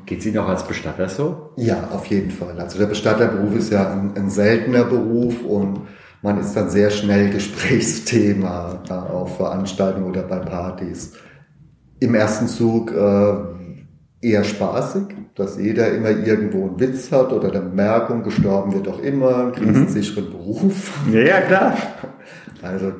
geht 0.05 0.21
Sie 0.21 0.31
noch 0.31 0.47
als 0.47 0.65
Bestatter 0.65 1.09
so? 1.09 1.49
Ja, 1.57 1.89
auf 1.91 2.05
jeden 2.05 2.31
Fall. 2.31 2.57
Also 2.61 2.79
der 2.79 2.85
Bestatterberuf 2.85 3.53
ist 3.57 3.73
ja 3.73 3.91
ein, 3.91 4.13
ein 4.15 4.29
seltener 4.29 4.85
Beruf 4.85 5.43
und 5.43 5.81
man 6.21 6.39
ist 6.39 6.53
dann 6.53 6.69
sehr 6.69 6.91
schnell 6.91 7.29
Gesprächsthema 7.29 8.83
auf 8.89 9.35
Veranstaltungen 9.35 10.05
oder 10.05 10.23
bei 10.23 10.39
Partys. 10.39 11.11
Im 11.99 12.15
ersten 12.15 12.47
Zug 12.47 12.93
äh, 12.93 13.51
eher 14.21 14.43
spaßig, 14.43 15.03
dass 15.35 15.57
jeder 15.57 15.91
immer 15.93 16.09
irgendwo 16.09 16.67
einen 16.67 16.79
Witz 16.79 17.11
hat 17.11 17.31
oder 17.33 17.49
eine 17.49 17.61
Bemerkung, 17.61 18.23
gestorben 18.23 18.73
wird 18.73 18.87
doch 18.87 19.01
immer, 19.01 19.37
einen 19.37 19.51
krisensicheren 19.51 20.25
mhm. 20.25 20.31
Beruf. 20.31 20.91
Ja, 21.11 21.19
ja, 21.19 21.41
klar. 21.41 21.77
Also 22.61 22.93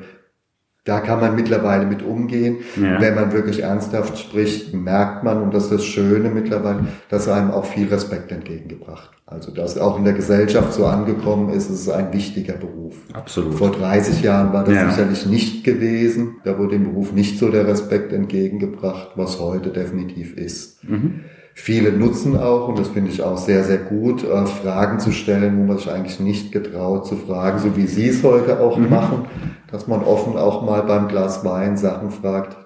da 0.84 0.98
kann 0.98 1.20
man 1.20 1.36
mittlerweile 1.36 1.86
mit 1.86 2.02
umgehen. 2.02 2.58
Ja. 2.80 3.00
Wenn 3.00 3.14
man 3.14 3.32
wirklich 3.32 3.60
ernsthaft 3.62 4.18
spricht, 4.18 4.74
merkt 4.74 5.22
man, 5.22 5.40
und 5.40 5.54
das 5.54 5.64
ist 5.64 5.72
das 5.72 5.84
Schöne 5.84 6.28
mittlerweile, 6.30 6.86
dass 7.08 7.28
einem 7.28 7.52
auch 7.52 7.64
viel 7.64 7.86
Respekt 7.88 8.32
entgegengebracht. 8.32 9.10
Also 9.26 9.52
dass 9.52 9.78
auch 9.78 9.96
in 9.96 10.04
der 10.04 10.12
Gesellschaft 10.12 10.74
so 10.74 10.86
angekommen 10.86 11.50
ist, 11.50 11.70
es 11.70 11.82
ist 11.82 11.88
ein 11.88 12.12
wichtiger 12.12 12.54
Beruf. 12.54 12.96
Absolut. 13.12 13.54
Vor 13.54 13.70
30 13.70 14.22
Jahren 14.22 14.52
war 14.52 14.64
das 14.64 14.74
ja. 14.74 14.90
sicherlich 14.90 15.26
nicht 15.26 15.64
gewesen. 15.64 16.36
Da 16.44 16.58
wurde 16.58 16.76
dem 16.76 16.84
Beruf 16.84 17.12
nicht 17.12 17.38
so 17.38 17.48
der 17.50 17.66
Respekt 17.66 18.12
entgegengebracht, 18.12 19.12
was 19.14 19.40
heute 19.40 19.70
definitiv 19.70 20.36
ist. 20.36 20.84
Mhm. 20.84 21.20
Viele 21.54 21.92
nutzen 21.92 22.38
auch, 22.38 22.68
und 22.68 22.78
das 22.78 22.88
finde 22.88 23.10
ich 23.10 23.22
auch 23.22 23.36
sehr, 23.36 23.62
sehr 23.64 23.78
gut, 23.78 24.24
äh, 24.24 24.46
Fragen 24.46 24.98
zu 25.00 25.12
stellen, 25.12 25.58
wo 25.58 25.64
man 25.64 25.78
sich 25.78 25.90
eigentlich 25.90 26.18
nicht 26.18 26.50
getraut 26.50 27.06
zu 27.06 27.16
fragen, 27.16 27.58
so 27.58 27.76
wie 27.76 27.86
Sie 27.86 28.08
es 28.08 28.22
heute 28.22 28.60
auch 28.60 28.78
mhm. 28.78 28.88
machen, 28.88 29.26
dass 29.70 29.86
man 29.86 30.02
offen 30.02 30.36
auch 30.36 30.62
mal 30.62 30.82
beim 30.82 31.08
Glas 31.08 31.44
Wein 31.44 31.76
Sachen 31.76 32.10
fragt, 32.10 32.56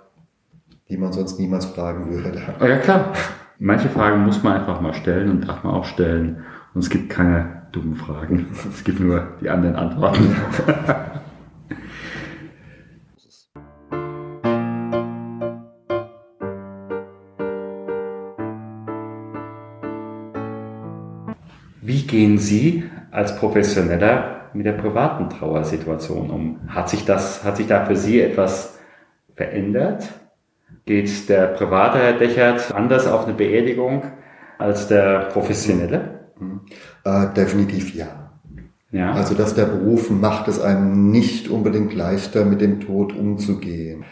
die 0.89 0.97
man 0.97 1.13
sonst 1.13 1.39
niemals 1.41 1.65
fragen 1.67 2.11
würde. 2.11 2.41
Ja 2.61 2.77
klar. 2.79 3.13
Manche 3.59 3.89
Fragen 3.89 4.25
muss 4.25 4.43
man 4.43 4.53
einfach 4.55 4.81
mal 4.81 4.95
stellen 4.95 5.31
und 5.31 5.49
darf 5.49 5.65
man 5.65 5.75
auch 5.75 5.87
stellen. 5.87 6.45
Und 6.75 6.83
es 6.83 6.91
gibt 6.91 7.09
keine 7.09 7.63
dummen 7.73 7.95
Fragen. 7.95 8.47
Es 8.73 8.85
gibt 8.85 9.01
nur 9.01 9.29
die 9.41 9.49
anderen 9.49 9.77
Antworten. 9.77 10.37
Wie 22.07 22.19
gehen 22.19 22.39
Sie 22.39 22.85
als 23.11 23.35
Professioneller 23.35 24.51
mit 24.55 24.65
der 24.65 24.75
privaten 24.75 25.29
Trauersituation 25.29 26.31
um? 26.31 26.61
Hat 26.69 26.89
sich 26.89 27.05
das, 27.05 27.43
hat 27.43 27.57
sich 27.57 27.67
da 27.67 27.85
für 27.85 27.97
Sie 27.97 28.21
etwas 28.21 28.79
verändert? 29.35 30.05
Geht 30.85 31.29
der 31.29 31.49
private 31.49 31.99
Herr 31.99 32.13
Dechert 32.13 32.73
anders 32.73 33.09
auf 33.09 33.25
eine 33.25 33.35
Beerdigung 33.35 34.05
als 34.57 34.87
der 34.87 35.31
professionelle? 35.33 36.31
Äh, 37.03 37.27
definitiv 37.35 37.93
ja. 37.93 38.31
ja. 38.93 39.11
Also, 39.11 39.35
dass 39.35 39.57
der 39.57 39.65
Beruf 39.65 40.09
macht 40.09 40.47
es 40.47 40.61
einem 40.61 41.11
nicht 41.11 41.49
unbedingt 41.49 41.93
leichter, 41.93 42.45
mit 42.45 42.61
dem 42.61 42.79
Tod 42.79 43.17
umzugehen. 43.17 44.05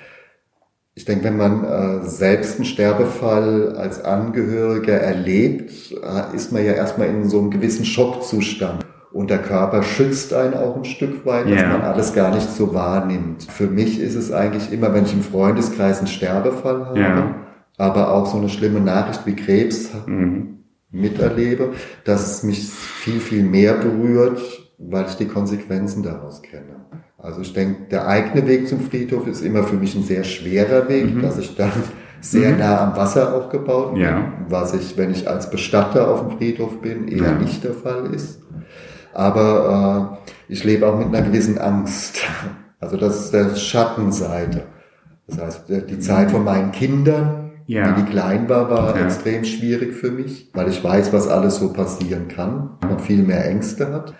Ich 0.96 1.04
denke, 1.04 1.24
wenn 1.24 1.36
man 1.36 1.64
äh, 1.64 2.06
selbst 2.06 2.56
einen 2.56 2.64
Sterbefall 2.64 3.74
als 3.76 4.04
Angehöriger 4.04 4.94
erlebt, 4.94 5.92
äh, 5.92 6.36
ist 6.36 6.52
man 6.52 6.64
ja 6.64 6.72
erstmal 6.72 7.08
in 7.08 7.28
so 7.28 7.40
einem 7.40 7.50
gewissen 7.50 7.84
Schockzustand. 7.84 8.86
Und 9.12 9.30
der 9.30 9.38
Körper 9.38 9.82
schützt 9.82 10.32
einen 10.34 10.54
auch 10.54 10.76
ein 10.76 10.84
Stück 10.84 11.24
weit, 11.26 11.46
dass 11.46 11.60
yeah. 11.60 11.68
man 11.68 11.82
alles 11.82 12.14
gar 12.14 12.34
nicht 12.34 12.50
so 12.50 12.74
wahrnimmt. 12.74 13.44
Für 13.44 13.68
mich 13.68 14.00
ist 14.00 14.16
es 14.16 14.32
eigentlich 14.32 14.72
immer, 14.72 14.92
wenn 14.92 15.04
ich 15.04 15.12
im 15.12 15.22
Freundeskreis 15.22 15.98
einen 15.98 16.08
Sterbefall 16.08 16.86
habe, 16.86 16.98
yeah. 16.98 17.34
aber 17.76 18.12
auch 18.12 18.26
so 18.26 18.38
eine 18.38 18.48
schlimme 18.48 18.80
Nachricht 18.80 19.24
wie 19.24 19.36
Krebs 19.36 19.90
mhm. 20.06 20.64
miterlebe, 20.90 21.74
dass 22.04 22.28
es 22.28 22.42
mich 22.42 22.68
viel, 22.68 23.20
viel 23.20 23.44
mehr 23.44 23.74
berührt, 23.74 24.40
weil 24.78 25.06
ich 25.06 25.14
die 25.14 25.28
Konsequenzen 25.28 26.02
daraus 26.02 26.42
kenne. 26.42 26.83
Also 27.24 27.40
ich 27.40 27.54
denke, 27.54 27.88
der 27.90 28.06
eigene 28.06 28.46
Weg 28.46 28.68
zum 28.68 28.80
Friedhof 28.80 29.26
ist 29.26 29.40
immer 29.40 29.64
für 29.64 29.76
mich 29.76 29.94
ein 29.94 30.02
sehr 30.02 30.24
schwerer 30.24 30.90
Weg, 30.90 31.14
mhm. 31.14 31.22
dass 31.22 31.38
ich 31.38 31.56
dann 31.56 31.72
sehr 32.20 32.50
mhm. 32.50 32.58
nah 32.58 32.82
am 32.82 32.96
Wasser 32.96 33.34
aufgebaut 33.34 33.94
bin, 33.94 34.02
ja. 34.02 34.30
was 34.50 34.74
ich, 34.74 34.98
wenn 34.98 35.10
ich 35.10 35.26
als 35.26 35.48
Bestatter 35.48 36.10
auf 36.10 36.20
dem 36.20 36.36
Friedhof 36.36 36.82
bin, 36.82 37.08
eher 37.08 37.22
ja. 37.22 37.32
nicht 37.32 37.64
der 37.64 37.72
Fall 37.72 38.12
ist. 38.12 38.42
Aber 39.14 40.18
äh, 40.20 40.52
ich 40.52 40.64
lebe 40.64 40.86
auch 40.86 40.98
mit 40.98 41.08
einer 41.08 41.22
gewissen 41.22 41.58
Angst. 41.58 42.20
Also 42.80 42.98
das 42.98 43.18
ist 43.18 43.32
der 43.32 43.56
Schattenseite. 43.56 44.64
Das 45.26 45.38
heißt, 45.40 45.62
die 45.88 45.98
Zeit 46.00 46.30
von 46.30 46.44
meinen 46.44 46.70
Kindern, 46.70 47.52
ja. 47.66 47.96
wie 47.96 48.02
die 48.02 48.10
klein 48.10 48.46
war, 48.46 48.68
war 48.68 49.00
extrem 49.00 49.42
schwierig 49.44 49.94
für 49.94 50.10
mich, 50.10 50.50
weil 50.52 50.68
ich 50.68 50.84
weiß, 50.84 51.10
was 51.14 51.26
alles 51.26 51.56
so 51.56 51.72
passieren 51.72 52.28
kann. 52.28 52.76
Man 52.82 52.98
viel 52.98 53.22
mehr 53.22 53.48
Ängste 53.48 53.90
hat. 53.90 54.12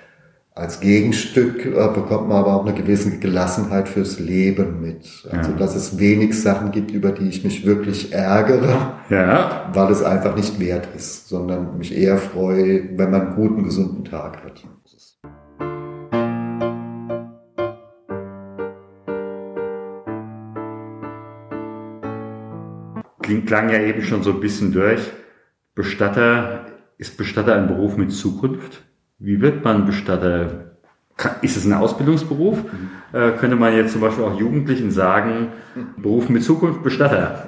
Als 0.57 0.79
Gegenstück 0.79 1.67
äh, 1.67 1.89
bekommt 1.93 2.29
man 2.29 2.37
aber 2.37 2.55
auch 2.55 2.65
eine 2.65 2.75
gewisse 2.75 3.19
Gelassenheit 3.19 3.89
fürs 3.89 4.21
Leben 4.21 4.81
mit. 4.81 5.27
Also, 5.29 5.51
ja. 5.51 5.57
dass 5.57 5.75
es 5.75 5.99
wenig 5.99 6.41
Sachen 6.41 6.71
gibt, 6.71 6.93
über 6.93 7.11
die 7.11 7.29
ich 7.29 7.43
mich 7.43 7.67
wirklich 7.67 8.13
ärgere, 8.13 9.01
ja. 9.11 9.69
weil 9.75 9.91
es 9.91 10.05
einfach 10.05 10.37
nicht 10.37 10.61
wert 10.61 10.89
ist, 10.95 11.29
sondern 11.29 11.77
mich 11.77 11.93
eher 11.93 12.19
freue, 12.19 12.97
wenn 12.97 13.11
man 13.11 13.23
einen 13.23 13.35
guten, 13.35 13.65
gesunden 13.65 14.05
Tag 14.05 14.45
hat. 14.45 14.63
Klingt, 23.23 23.47
klang 23.49 23.71
ja 23.71 23.81
eben 23.81 24.03
schon 24.03 24.23
so 24.23 24.31
ein 24.31 24.41
bisschen 24.41 24.71
durch. 24.71 25.01
Bestatter, 25.75 26.67
ist 26.97 27.17
Bestatter 27.17 27.57
ein 27.57 27.67
Beruf 27.67 27.97
mit 27.97 28.13
Zukunft? 28.13 28.85
Wie 29.25 29.41
wird 29.41 29.65
man 29.65 29.87
Bestatter? 29.87 30.75
Ist 31.41 31.57
es 31.57 31.65
ein 31.65 31.73
Ausbildungsberuf? 31.73 32.59
Mhm. 32.59 33.19
Äh, 33.19 33.31
könnte 33.39 33.57
man 33.57 33.75
jetzt 33.75 33.93
zum 33.93 34.03
Beispiel 34.03 34.23
auch 34.23 34.39
Jugendlichen 34.39 34.91
sagen, 34.91 35.49
Beruf 35.97 36.29
mit 36.29 36.45
Zukunft 36.45 36.83
Bestatter, 36.83 37.47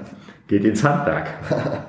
geht 0.49 0.65
ins 0.65 0.83
Handwerk. 0.83 1.29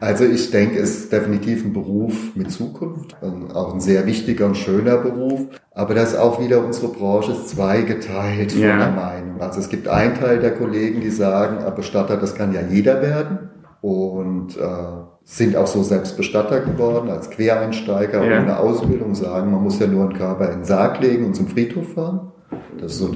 Also 0.00 0.24
ich 0.24 0.50
denke, 0.50 0.78
es 0.80 0.98
ist 0.98 1.12
definitiv 1.12 1.64
ein 1.64 1.72
Beruf 1.72 2.34
mit 2.34 2.50
Zukunft, 2.50 3.16
auch 3.54 3.72
ein 3.72 3.80
sehr 3.80 4.04
wichtiger 4.04 4.44
und 4.44 4.56
schöner 4.56 4.98
Beruf. 4.98 5.46
Aber 5.70 5.94
das 5.94 6.12
ist 6.12 6.18
auch 6.18 6.44
wieder 6.44 6.62
unsere 6.62 6.88
Branche 6.88 7.32
ist 7.32 7.50
zweigeteilt 7.50 8.52
von 8.52 8.60
ja. 8.60 8.76
der 8.76 8.90
Meinung. 8.90 9.40
Also 9.40 9.60
es 9.60 9.70
gibt 9.70 9.88
einen 9.88 10.14
Teil 10.14 10.40
der 10.40 10.56
Kollegen, 10.56 11.00
die 11.00 11.08
sagen, 11.08 11.64
Bestatter, 11.74 12.18
das 12.18 12.34
kann 12.34 12.52
ja 12.52 12.60
jeder 12.60 13.00
werden. 13.00 13.50
Und 13.84 14.56
äh, 14.56 15.02
sind 15.24 15.56
auch 15.56 15.66
so 15.66 15.82
selbst 15.82 16.16
Bestatter 16.16 16.60
geworden, 16.60 17.10
als 17.10 17.28
Quereinsteiger 17.28 18.24
ja. 18.24 18.40
ohne 18.40 18.58
Ausbildung 18.58 19.14
sagen, 19.14 19.50
man 19.50 19.62
muss 19.62 19.78
ja 19.78 19.86
nur 19.86 20.04
einen 20.04 20.14
Körper 20.14 20.46
in 20.46 20.60
den 20.60 20.64
Sarg 20.64 21.02
legen 21.02 21.26
und 21.26 21.36
zum 21.36 21.48
Friedhof 21.48 21.92
fahren. 21.92 22.32
Das 22.80 22.92
ist 22.92 22.98
so, 23.00 23.14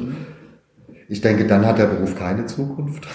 ich 1.09 1.23
denke, 1.23 1.47
dann 1.47 1.65
hat 1.65 1.79
der 1.79 1.87
Beruf 1.87 2.19
keine 2.19 2.45
Zukunft. 2.45 3.09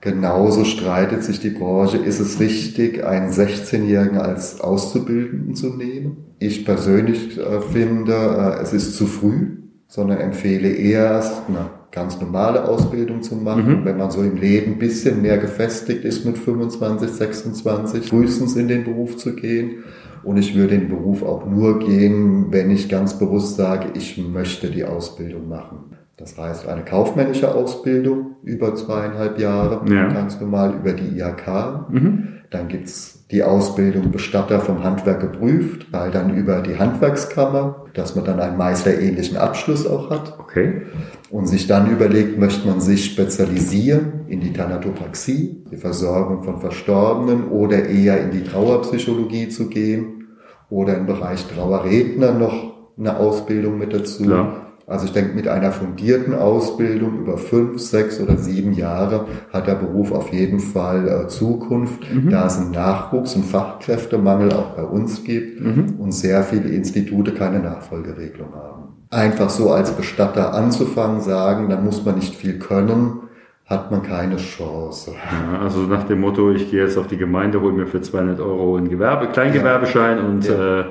Genauso 0.00 0.64
streitet 0.64 1.22
sich 1.22 1.38
die 1.38 1.50
Branche, 1.50 1.98
ist 1.98 2.18
es 2.18 2.40
richtig, 2.40 3.04
einen 3.06 3.30
16-Jährigen 3.30 4.18
als 4.18 4.60
Auszubildenden 4.60 5.54
zu 5.54 5.68
nehmen? 5.68 6.34
Ich 6.40 6.64
persönlich 6.64 7.38
äh, 7.38 7.60
finde, 7.60 8.12
äh, 8.12 8.60
es 8.60 8.72
ist 8.72 8.96
zu 8.96 9.06
früh, 9.06 9.58
sondern 9.86 10.18
empfehle 10.18 10.68
erst 10.68 11.42
eine 11.48 11.77
ganz 11.90 12.20
normale 12.20 12.68
Ausbildung 12.68 13.22
zu 13.22 13.36
machen. 13.36 13.80
Mhm. 13.80 13.84
Wenn 13.84 13.96
man 13.96 14.10
so 14.10 14.22
im 14.22 14.36
Leben 14.36 14.72
ein 14.72 14.78
bisschen 14.78 15.22
mehr 15.22 15.38
gefestigt 15.38 16.04
ist 16.04 16.24
mit 16.24 16.38
25, 16.38 17.10
26, 17.10 18.08
frühestens 18.08 18.56
in 18.56 18.68
den 18.68 18.84
Beruf 18.84 19.16
zu 19.16 19.34
gehen. 19.34 19.84
Und 20.22 20.36
ich 20.36 20.54
würde 20.54 20.74
in 20.74 20.82
den 20.82 20.90
Beruf 20.90 21.22
auch 21.22 21.46
nur 21.46 21.78
gehen, 21.78 22.46
wenn 22.50 22.70
ich 22.70 22.88
ganz 22.88 23.18
bewusst 23.18 23.56
sage, 23.56 23.88
ich 23.94 24.18
möchte 24.18 24.68
die 24.68 24.84
Ausbildung 24.84 25.48
machen. 25.48 25.96
Das 26.16 26.36
heißt, 26.36 26.66
eine 26.66 26.84
kaufmännische 26.84 27.54
Ausbildung 27.54 28.36
über 28.42 28.74
zweieinhalb 28.74 29.38
Jahre, 29.38 29.88
ja. 29.88 30.08
ganz 30.08 30.40
normal 30.40 30.74
über 30.74 30.92
die 30.92 31.18
IHK. 31.18 31.90
Mhm. 31.90 32.37
Dann 32.50 32.68
gibt's 32.68 33.26
die 33.30 33.42
Ausbildung 33.42 34.10
Bestatter 34.10 34.60
vom 34.60 34.82
Handwerk 34.82 35.20
geprüft, 35.20 35.92
weil 35.92 36.10
dann 36.10 36.34
über 36.34 36.62
die 36.62 36.78
Handwerkskammer, 36.78 37.84
dass 37.92 38.16
man 38.16 38.24
dann 38.24 38.40
einen 38.40 38.56
meisterähnlichen 38.56 39.36
Abschluss 39.36 39.86
auch 39.86 40.10
hat. 40.10 40.38
Okay. 40.38 40.82
Und 41.30 41.46
sich 41.46 41.66
dann 41.66 41.90
überlegt, 41.90 42.38
möchte 42.38 42.66
man 42.66 42.80
sich 42.80 43.04
spezialisieren 43.04 44.26
in 44.28 44.40
die 44.40 44.54
Thanatopraxie, 44.54 45.64
die 45.70 45.76
Versorgung 45.76 46.42
von 46.42 46.60
Verstorbenen 46.60 47.48
oder 47.48 47.84
eher 47.84 48.18
in 48.22 48.30
die 48.30 48.44
Trauerpsychologie 48.44 49.50
zu 49.50 49.68
gehen 49.68 50.28
oder 50.70 50.96
im 50.96 51.06
Bereich 51.06 51.46
Trauerredner 51.48 52.32
noch 52.32 52.74
eine 52.98 53.18
Ausbildung 53.18 53.78
mit 53.78 53.92
dazu. 53.92 54.24
Ja. 54.24 54.67
Also 54.88 55.04
ich 55.04 55.12
denke, 55.12 55.34
mit 55.34 55.46
einer 55.46 55.70
fundierten 55.70 56.34
Ausbildung 56.34 57.18
über 57.18 57.36
fünf, 57.36 57.78
sechs 57.78 58.20
oder 58.20 58.38
sieben 58.38 58.72
Jahre 58.72 59.26
hat 59.52 59.66
der 59.66 59.74
Beruf 59.74 60.12
auf 60.12 60.32
jeden 60.32 60.60
Fall 60.60 61.06
äh, 61.06 61.28
Zukunft, 61.28 62.00
mhm. 62.10 62.30
da 62.30 62.46
es 62.46 62.56
einen 62.56 62.70
Nachwuchs- 62.70 63.36
und 63.36 63.44
Fachkräftemangel 63.44 64.50
auch 64.54 64.70
bei 64.70 64.82
uns 64.82 65.24
gibt 65.24 65.60
mhm. 65.60 65.96
und 65.98 66.12
sehr 66.12 66.42
viele 66.42 66.70
Institute 66.70 67.32
keine 67.32 67.58
Nachfolgeregelung 67.58 68.54
haben. 68.54 68.94
Einfach 69.10 69.50
so 69.50 69.70
als 69.70 69.90
Bestatter 69.90 70.54
anzufangen, 70.54 71.20
sagen, 71.20 71.68
dann 71.68 71.84
muss 71.84 72.02
man 72.06 72.14
nicht 72.14 72.34
viel 72.34 72.58
können, 72.58 73.20
hat 73.66 73.90
man 73.90 74.02
keine 74.02 74.36
Chance. 74.36 75.12
Ja, 75.12 75.60
also 75.60 75.80
nach 75.80 76.04
dem 76.04 76.20
Motto, 76.20 76.50
ich 76.50 76.70
gehe 76.70 76.82
jetzt 76.82 76.96
auf 76.96 77.08
die 77.08 77.18
Gemeinde, 77.18 77.60
hole 77.60 77.74
mir 77.74 77.86
für 77.86 78.00
200 78.00 78.40
Euro 78.40 78.76
einen 78.76 78.88
Gewerbe, 78.88 79.28
Kleingewerbeschein 79.28 80.16
ja. 80.16 80.24
und 80.24 80.48
ja. 80.48 80.80
Äh, 80.80 80.84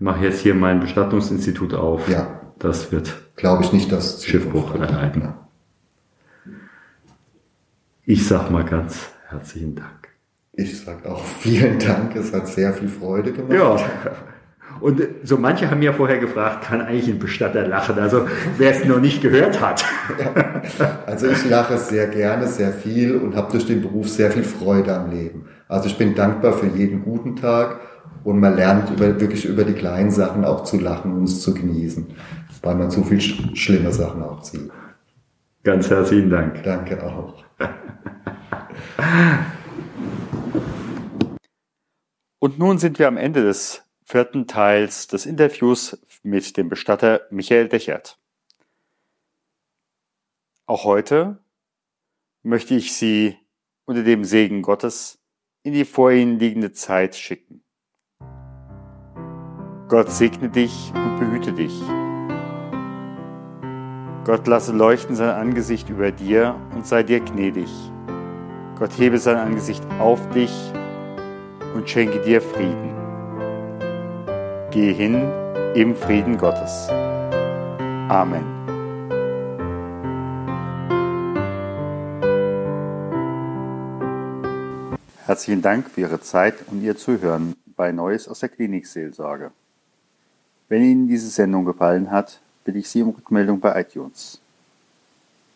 mache 0.00 0.24
jetzt 0.24 0.40
hier 0.40 0.56
mein 0.56 0.80
Bestattungsinstitut 0.80 1.74
auf. 1.74 2.08
Ja 2.08 2.39
das 2.60 2.92
wird, 2.92 3.12
glaube 3.36 3.64
ich, 3.64 3.72
nicht 3.72 3.90
das 3.90 4.24
Schiffbruch 4.24 4.74
erleiden. 4.74 5.22
Ja. 5.22 5.48
Ich 8.04 8.26
sag 8.26 8.50
mal 8.50 8.64
ganz 8.64 9.08
herzlichen 9.28 9.74
Dank. 9.74 10.08
Ich 10.52 10.80
sage 10.80 11.10
auch 11.10 11.24
vielen 11.24 11.78
Dank, 11.78 12.14
es 12.16 12.32
hat 12.32 12.48
sehr 12.48 12.72
viel 12.72 12.88
Freude 12.88 13.32
gemacht. 13.32 13.52
Ja. 13.52 13.76
Und 14.80 15.02
so 15.24 15.36
manche 15.36 15.70
haben 15.70 15.82
ja 15.82 15.92
vorher 15.92 16.18
gefragt, 16.18 16.64
kann 16.64 16.80
eigentlich 16.80 17.08
ein 17.08 17.18
Bestatter 17.18 17.66
lachen? 17.66 17.98
Also 17.98 18.26
wer 18.56 18.70
es 18.70 18.84
noch 18.84 19.00
nicht 19.00 19.20
gehört 19.20 19.60
hat. 19.60 19.84
Ja. 20.18 20.62
Also 21.06 21.26
ich 21.26 21.48
lache 21.48 21.76
sehr 21.76 22.06
gerne, 22.06 22.46
sehr 22.46 22.72
viel 22.72 23.16
und 23.16 23.34
habe 23.34 23.50
durch 23.50 23.66
den 23.66 23.82
Beruf 23.82 24.08
sehr 24.08 24.30
viel 24.30 24.44
Freude 24.44 24.94
am 24.94 25.10
Leben. 25.10 25.46
Also 25.66 25.88
ich 25.88 25.98
bin 25.98 26.14
dankbar 26.14 26.52
für 26.52 26.66
jeden 26.66 27.02
guten 27.02 27.36
Tag 27.36 27.80
und 28.22 28.38
man 28.38 28.54
lernt 28.54 28.90
über, 28.90 29.20
wirklich 29.20 29.44
über 29.44 29.64
die 29.64 29.72
kleinen 29.72 30.10
Sachen 30.10 30.44
auch 30.44 30.64
zu 30.64 30.78
lachen 30.78 31.12
und 31.12 31.24
es 31.24 31.40
zu 31.40 31.54
genießen, 31.54 32.06
weil 32.62 32.74
man 32.74 32.90
so 32.90 33.04
viel 33.04 33.20
sch 33.20 33.54
schlimme 33.54 33.92
Sachen 33.92 34.22
auch 34.22 34.42
sieht. 34.42 34.72
Ganz 35.62 35.90
herzlichen 35.90 36.30
Dank. 36.30 36.62
Danke 36.62 37.04
auch. 37.04 37.44
Und 42.38 42.58
nun 42.58 42.78
sind 42.78 42.98
wir 42.98 43.06
am 43.06 43.18
Ende 43.18 43.42
des 43.42 43.82
vierten 44.02 44.46
Teils 44.46 45.08
des 45.08 45.26
Interviews 45.26 46.00
mit 46.22 46.56
dem 46.56 46.70
Bestatter 46.70 47.20
Michael 47.30 47.68
Dechert. 47.68 48.18
Auch 50.66 50.84
heute 50.84 51.38
möchte 52.42 52.74
ich 52.74 52.94
Sie 52.94 53.36
unter 53.84 54.02
dem 54.02 54.24
Segen 54.24 54.62
Gottes 54.62 55.18
in 55.62 55.74
die 55.74 55.84
vor 55.84 56.12
Ihnen 56.12 56.38
liegende 56.38 56.72
Zeit 56.72 57.14
schicken. 57.14 57.62
Gott 59.88 60.10
segne 60.10 60.48
dich 60.48 60.90
und 60.94 61.18
behüte 61.18 61.52
dich. 61.52 61.74
Gott 64.24 64.46
lasse 64.46 64.72
leuchten 64.72 65.16
sein 65.16 65.30
Angesicht 65.30 65.88
über 65.88 66.12
dir 66.12 66.54
und 66.74 66.86
sei 66.86 67.02
dir 67.02 67.20
gnädig. 67.20 67.70
Gott 68.78 68.90
hebe 68.98 69.18
sein 69.18 69.36
Angesicht 69.36 69.82
auf 69.98 70.28
dich 70.30 70.52
und 71.74 71.88
schenke 71.88 72.20
dir 72.20 72.42
Frieden. 72.42 72.90
Geh 74.70 74.92
hin 74.92 75.26
im 75.74 75.96
Frieden 75.96 76.36
Gottes. 76.36 76.88
Amen. 78.10 78.44
Herzlichen 85.24 85.62
Dank 85.62 85.88
für 85.88 86.02
Ihre 86.02 86.20
Zeit 86.20 86.56
und 86.70 86.82
Ihr 86.82 86.96
Zuhören 86.96 87.54
bei 87.74 87.90
Neues 87.90 88.28
aus 88.28 88.40
der 88.40 88.50
Klinikseelsorge. 88.50 89.50
Wenn 90.68 90.82
Ihnen 90.82 91.08
diese 91.08 91.30
Sendung 91.30 91.64
gefallen 91.64 92.10
hat, 92.10 92.42
bitte 92.70 92.78
ich 92.78 92.88
Sie 92.88 93.02
um 93.02 93.10
Rückmeldung 93.10 93.58
bei 93.58 93.80
iTunes. 93.80 94.40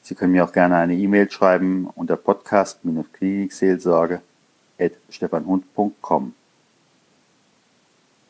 Sie 0.03 0.17
können 0.17 0.33
mir 0.33 0.43
auch 0.43 0.51
gerne 0.51 0.75
eine 0.75 0.97
E-Mail 0.97 1.31
schreiben 1.31 1.89
unter 1.95 2.17
podcast-klinikseelsorge 2.17 4.21
stefanhund.com. 5.09 6.35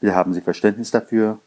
Wir 0.03 0.15
haben 0.15 0.35
Sie 0.35 0.43
Verständnis 0.43 0.91
dafür, 0.91 1.39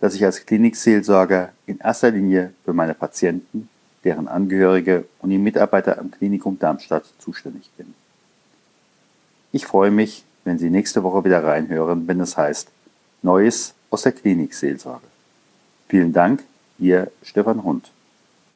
dass 0.00 0.14
ich 0.14 0.24
als 0.24 0.46
Klinikseelsorger 0.46 1.52
in 1.66 1.78
erster 1.78 2.10
Linie 2.10 2.54
für 2.64 2.72
meine 2.72 2.94
Patienten, 2.94 3.68
deren 4.02 4.26
Angehörige 4.26 5.04
und 5.18 5.28
die 5.28 5.36
Mitarbeiter 5.36 5.98
am 5.98 6.10
Klinikum 6.10 6.58
Darmstadt 6.58 7.04
zuständig 7.18 7.70
bin. 7.76 7.92
Ich 9.52 9.66
freue 9.66 9.90
mich, 9.90 10.24
wenn 10.44 10.58
Sie 10.58 10.70
nächste 10.70 11.02
Woche 11.02 11.26
wieder 11.26 11.44
reinhören, 11.44 12.08
wenn 12.08 12.20
es 12.20 12.38
heißt 12.38 12.70
Neues 13.20 13.74
aus 13.90 14.04
der 14.04 14.12
Klinikseelsorge. 14.12 15.06
Vielen 15.88 16.14
Dank, 16.14 16.44
Ihr 16.78 17.10
Stefan 17.22 17.64
Hund. 17.64 17.90